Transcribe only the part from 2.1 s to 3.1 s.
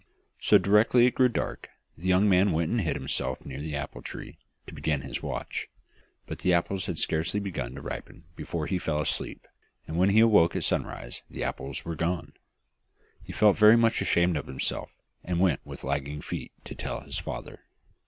man went and hid